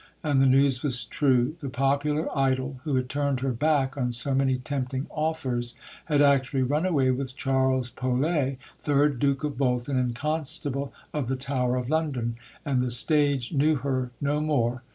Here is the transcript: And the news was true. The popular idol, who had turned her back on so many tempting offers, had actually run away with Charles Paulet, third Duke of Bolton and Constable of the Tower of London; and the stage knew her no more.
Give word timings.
And 0.23 0.41
the 0.41 0.47
news 0.47 0.81
was 0.81 1.05
true. 1.05 1.55
The 1.59 1.69
popular 1.69 2.27
idol, 2.35 2.81
who 2.85 2.95
had 2.95 3.07
turned 3.07 3.41
her 3.41 3.51
back 3.51 3.95
on 3.97 4.11
so 4.11 4.33
many 4.33 4.57
tempting 4.57 5.05
offers, 5.11 5.75
had 6.05 6.23
actually 6.23 6.63
run 6.63 6.87
away 6.87 7.11
with 7.11 7.35
Charles 7.35 7.91
Paulet, 7.91 8.57
third 8.81 9.19
Duke 9.19 9.43
of 9.43 9.59
Bolton 9.59 9.97
and 9.97 10.15
Constable 10.15 10.91
of 11.13 11.27
the 11.27 11.35
Tower 11.37 11.75
of 11.75 11.91
London; 11.91 12.35
and 12.65 12.81
the 12.81 12.89
stage 12.89 13.53
knew 13.53 13.75
her 13.75 14.09
no 14.19 14.41
more. 14.41 14.81